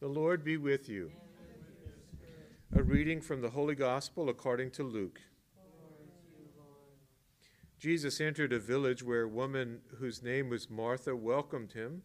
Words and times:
The 0.00 0.06
Lord 0.06 0.44
be 0.44 0.56
with 0.56 0.88
you. 0.88 1.10
A 2.76 2.80
reading 2.80 3.20
from 3.20 3.40
the 3.40 3.50
Holy 3.50 3.74
Gospel 3.74 4.28
according 4.28 4.70
to 4.72 4.84
Luke. 4.84 5.20
Jesus 7.80 8.20
entered 8.20 8.52
a 8.52 8.60
village 8.60 9.02
where 9.02 9.22
a 9.22 9.28
woman 9.28 9.80
whose 9.98 10.22
name 10.22 10.50
was 10.50 10.70
Martha 10.70 11.16
welcomed 11.16 11.72
him. 11.72 12.02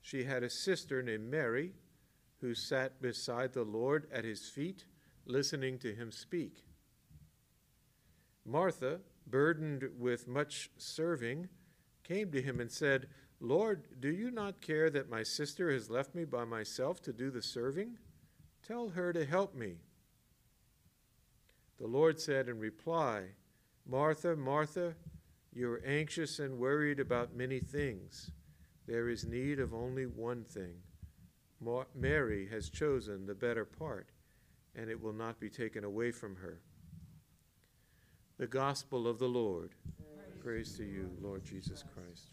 She 0.00 0.24
had 0.24 0.42
a 0.42 0.48
sister 0.48 1.02
named 1.02 1.30
Mary 1.30 1.72
who 2.40 2.54
sat 2.54 3.02
beside 3.02 3.52
the 3.52 3.62
Lord 3.62 4.06
at 4.10 4.24
his 4.24 4.48
feet, 4.48 4.86
listening 5.26 5.78
to 5.80 5.94
him 5.94 6.12
speak. 6.12 6.64
Martha, 8.46 9.00
burdened 9.26 9.90
with 9.98 10.26
much 10.26 10.70
serving, 10.78 11.50
came 12.04 12.30
to 12.32 12.40
him 12.40 12.58
and 12.58 12.72
said, 12.72 13.08
Lord, 13.40 14.00
do 14.00 14.08
you 14.08 14.30
not 14.30 14.60
care 14.60 14.90
that 14.90 15.10
my 15.10 15.22
sister 15.22 15.70
has 15.70 15.90
left 15.90 16.14
me 16.14 16.24
by 16.24 16.44
myself 16.44 17.02
to 17.02 17.12
do 17.12 17.30
the 17.30 17.42
serving? 17.42 17.98
Tell 18.66 18.90
her 18.90 19.12
to 19.12 19.24
help 19.24 19.54
me. 19.54 19.76
The 21.78 21.86
Lord 21.86 22.20
said 22.20 22.48
in 22.48 22.58
reply, 22.58 23.24
Martha, 23.86 24.36
Martha, 24.36 24.94
you 25.52 25.70
are 25.70 25.82
anxious 25.84 26.38
and 26.38 26.58
worried 26.58 26.98
about 26.98 27.36
many 27.36 27.60
things. 27.60 28.30
There 28.86 29.08
is 29.08 29.24
need 29.24 29.60
of 29.60 29.74
only 29.74 30.06
one 30.06 30.44
thing. 30.44 30.76
Mary 31.94 32.48
has 32.50 32.68
chosen 32.68 33.26
the 33.26 33.34
better 33.34 33.64
part, 33.64 34.08
and 34.74 34.90
it 34.90 35.00
will 35.00 35.12
not 35.12 35.40
be 35.40 35.48
taken 35.48 35.84
away 35.84 36.10
from 36.10 36.36
her. 36.36 36.60
The 38.38 38.46
Gospel 38.46 39.06
of 39.06 39.18
the 39.18 39.28
Lord. 39.28 39.74
Praise, 40.42 40.42
Praise 40.42 40.76
to 40.78 40.84
you, 40.84 41.10
Lord 41.22 41.44
Jesus 41.44 41.84
Christ. 41.94 42.30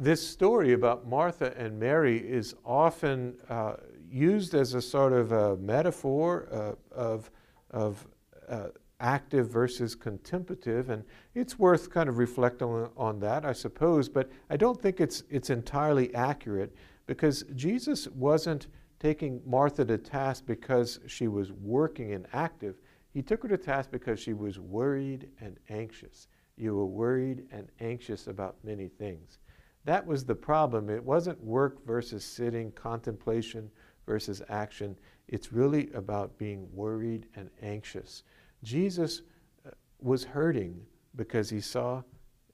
This 0.00 0.26
story 0.26 0.72
about 0.72 1.06
Martha 1.06 1.52
and 1.58 1.78
Mary 1.78 2.16
is 2.16 2.54
often 2.64 3.34
uh, 3.50 3.74
used 4.10 4.54
as 4.54 4.72
a 4.72 4.80
sort 4.80 5.12
of 5.12 5.32
a 5.32 5.58
metaphor 5.58 6.48
uh, 6.50 6.98
of, 6.98 7.30
of 7.70 8.08
uh, 8.48 8.68
active 8.98 9.50
versus 9.50 9.94
contemplative, 9.94 10.88
and 10.88 11.04
it's 11.34 11.58
worth 11.58 11.90
kind 11.90 12.08
of 12.08 12.16
reflecting 12.16 12.66
on, 12.66 12.88
on 12.96 13.20
that, 13.20 13.44
I 13.44 13.52
suppose, 13.52 14.08
but 14.08 14.30
I 14.48 14.56
don't 14.56 14.80
think 14.80 15.02
it's, 15.02 15.22
it's 15.28 15.50
entirely 15.50 16.14
accurate 16.14 16.74
because 17.06 17.44
Jesus 17.54 18.08
wasn't 18.08 18.68
taking 19.00 19.42
Martha 19.44 19.84
to 19.84 19.98
task 19.98 20.46
because 20.46 20.98
she 21.08 21.28
was 21.28 21.52
working 21.52 22.14
and 22.14 22.26
active. 22.32 22.76
He 23.12 23.20
took 23.20 23.42
her 23.42 23.50
to 23.50 23.58
task 23.58 23.90
because 23.90 24.18
she 24.18 24.32
was 24.32 24.58
worried 24.58 25.28
and 25.42 25.58
anxious. 25.68 26.28
You 26.56 26.74
were 26.74 26.86
worried 26.86 27.44
and 27.52 27.68
anxious 27.80 28.28
about 28.28 28.56
many 28.64 28.88
things. 28.88 29.40
That 29.84 30.06
was 30.06 30.24
the 30.24 30.34
problem. 30.34 30.90
It 30.90 31.04
wasn't 31.04 31.42
work 31.42 31.84
versus 31.86 32.24
sitting, 32.24 32.72
contemplation 32.72 33.70
versus 34.06 34.42
action. 34.48 34.96
It's 35.28 35.52
really 35.52 35.90
about 35.92 36.36
being 36.38 36.68
worried 36.72 37.26
and 37.36 37.50
anxious. 37.62 38.24
Jesus 38.62 39.22
uh, 39.66 39.70
was 40.00 40.24
hurting 40.24 40.80
because 41.16 41.48
he 41.48 41.60
saw 41.60 42.02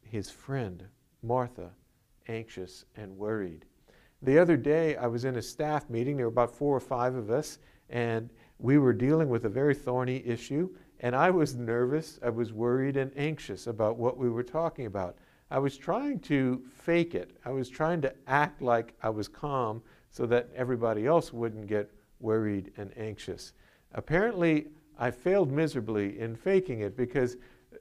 his 0.02 0.30
friend, 0.30 0.84
Martha, 1.22 1.70
anxious 2.28 2.84
and 2.96 3.16
worried. 3.16 3.64
The 4.22 4.38
other 4.38 4.56
day, 4.56 4.96
I 4.96 5.06
was 5.06 5.24
in 5.24 5.36
a 5.36 5.42
staff 5.42 5.90
meeting. 5.90 6.16
There 6.16 6.26
were 6.26 6.32
about 6.32 6.54
four 6.54 6.76
or 6.76 6.80
five 6.80 7.14
of 7.14 7.30
us, 7.30 7.58
and 7.90 8.30
we 8.58 8.78
were 8.78 8.92
dealing 8.92 9.28
with 9.28 9.44
a 9.44 9.50
very 9.50 9.74
thorny 9.74 10.22
issue. 10.24 10.70
And 11.00 11.14
I 11.14 11.30
was 11.30 11.54
nervous, 11.54 12.18
I 12.22 12.30
was 12.30 12.52
worried 12.52 12.96
and 12.96 13.12
anxious 13.16 13.66
about 13.66 13.98
what 13.98 14.16
we 14.16 14.30
were 14.30 14.42
talking 14.42 14.86
about. 14.86 15.18
I 15.50 15.58
was 15.58 15.76
trying 15.76 16.20
to 16.20 16.62
fake 16.72 17.14
it. 17.14 17.36
I 17.44 17.50
was 17.50 17.68
trying 17.68 18.00
to 18.02 18.12
act 18.26 18.62
like 18.62 18.94
I 19.02 19.10
was 19.10 19.28
calm 19.28 19.82
so 20.10 20.26
that 20.26 20.48
everybody 20.54 21.06
else 21.06 21.32
wouldn't 21.32 21.66
get 21.66 21.90
worried 22.20 22.72
and 22.76 22.90
anxious. 22.96 23.52
Apparently, 23.94 24.66
I 24.98 25.10
failed 25.10 25.52
miserably 25.52 26.18
in 26.18 26.34
faking 26.34 26.80
it 26.80 26.96
because 26.96 27.36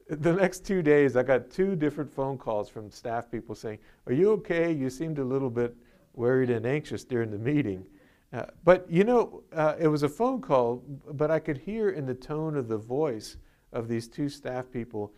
the 0.10 0.34
next 0.34 0.66
two 0.66 0.82
days 0.82 1.16
I 1.16 1.24
got 1.24 1.50
two 1.50 1.76
different 1.76 2.12
phone 2.12 2.38
calls 2.38 2.70
from 2.70 2.92
staff 2.92 3.32
people 3.32 3.56
saying, 3.56 3.80
Are 4.06 4.14
you 4.14 4.32
okay? 4.34 4.72
You 4.72 4.90
seemed 4.90 5.18
a 5.18 5.24
little 5.24 5.50
bit 5.50 5.76
worried 6.14 6.50
and 6.50 6.66
anxious 6.66 7.04
during 7.04 7.32
the 7.32 7.38
meeting. 7.38 7.86
Uh, 8.32 8.46
but 8.64 8.90
you 8.90 9.04
know, 9.04 9.44
uh, 9.54 9.76
it 9.80 9.88
was 9.88 10.04
a 10.04 10.10
phone 10.10 10.42
call, 10.42 10.84
but 11.14 11.32
I 11.32 11.40
could 11.40 11.58
hear 11.58 11.90
in 11.90 12.06
the 12.06 12.14
tone 12.14 12.56
of 12.56 12.68
the 12.68 12.78
voice 12.78 13.38
of 13.72 13.88
these 13.88 14.08
two 14.08 14.30
staff 14.30 14.70
people 14.72 15.14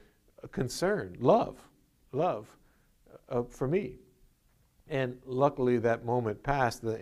concern, 0.52 1.18
love, 1.20 1.58
love 2.12 2.48
uh, 3.30 3.44
for 3.44 3.68
me. 3.68 3.96
And 4.90 5.18
luckily, 5.26 5.78
that 5.80 6.06
moment 6.06 6.42
passed, 6.44 6.82
the 6.82 6.98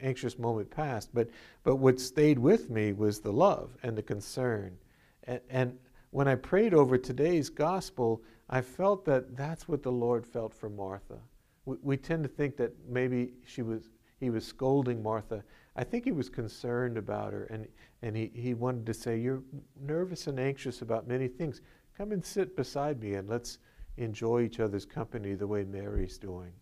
anxious 0.00 0.38
moment 0.38 0.70
passed. 0.70 1.08
But, 1.14 1.30
but 1.64 1.76
what 1.76 1.98
stayed 1.98 2.38
with 2.38 2.68
me 2.68 2.92
was 2.92 3.20
the 3.20 3.32
love 3.32 3.70
and 3.82 3.96
the 3.96 4.02
concern. 4.02 4.76
And, 5.24 5.40
and 5.48 5.78
when 6.10 6.28
I 6.28 6.34
prayed 6.34 6.74
over 6.74 6.98
today's 6.98 7.48
gospel, 7.48 8.22
I 8.50 8.60
felt 8.60 9.04
that 9.06 9.36
that's 9.36 9.68
what 9.68 9.82
the 9.82 9.92
Lord 9.92 10.26
felt 10.26 10.52
for 10.52 10.68
Martha. 10.68 11.18
We, 11.64 11.76
we 11.82 11.96
tend 11.96 12.24
to 12.24 12.28
think 12.28 12.56
that 12.58 12.74
maybe 12.86 13.30
she 13.46 13.62
was, 13.62 13.90
he 14.18 14.28
was 14.28 14.44
scolding 14.44 15.02
Martha. 15.02 15.42
I 15.76 15.84
think 15.84 16.04
he 16.04 16.12
was 16.12 16.28
concerned 16.28 16.98
about 16.98 17.32
her, 17.32 17.44
and, 17.44 17.66
and 18.02 18.16
he, 18.16 18.30
he 18.34 18.52
wanted 18.54 18.84
to 18.86 18.94
say, 18.94 19.18
You're 19.18 19.42
nervous 19.80 20.26
and 20.26 20.38
anxious 20.38 20.82
about 20.82 21.08
many 21.08 21.28
things. 21.28 21.62
Come 21.96 22.12
and 22.12 22.24
sit 22.24 22.56
beside 22.56 23.00
me, 23.00 23.14
and 23.14 23.28
let's 23.28 23.58
enjoy 23.96 24.42
each 24.42 24.60
other's 24.60 24.84
company 24.84 25.34
the 25.34 25.46
way 25.46 25.64
Mary's 25.64 26.18
doing 26.18 26.52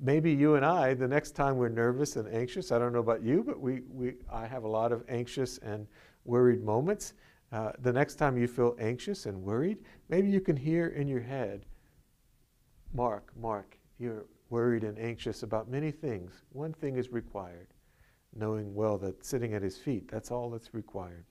maybe 0.00 0.30
you 0.30 0.56
and 0.56 0.64
I, 0.64 0.94
the 0.94 1.08
next 1.08 1.32
time 1.32 1.56
we're 1.56 1.68
nervous 1.68 2.16
and 2.16 2.28
anxious, 2.28 2.72
I 2.72 2.78
don't 2.78 2.92
know 2.92 2.98
about 2.98 3.22
you, 3.22 3.42
but 3.42 3.60
we, 3.60 3.82
we, 3.92 4.14
I 4.30 4.46
have 4.46 4.64
a 4.64 4.68
lot 4.68 4.92
of 4.92 5.04
anxious 5.08 5.58
and 5.58 5.86
worried 6.24 6.62
moments. 6.62 7.14
Uh, 7.52 7.72
the 7.80 7.92
next 7.92 8.16
time 8.16 8.36
you 8.36 8.46
feel 8.46 8.76
anxious 8.78 9.26
and 9.26 9.42
worried, 9.42 9.78
maybe 10.08 10.28
you 10.28 10.40
can 10.40 10.56
hear 10.56 10.88
in 10.88 11.08
your 11.08 11.20
head, 11.20 11.64
Mark, 12.92 13.32
Mark, 13.36 13.78
you're 13.98 14.26
worried 14.50 14.84
and 14.84 14.98
anxious 14.98 15.42
about 15.42 15.68
many 15.68 15.90
things. 15.90 16.44
One 16.50 16.72
thing 16.72 16.96
is 16.96 17.10
required 17.10 17.68
knowing 18.36 18.74
well 18.74 18.98
that 18.98 19.24
sitting 19.24 19.54
at 19.54 19.62
his 19.62 19.78
feet, 19.78 20.10
that's 20.10 20.32
all 20.32 20.50
that's 20.50 20.74
required. 20.74 21.24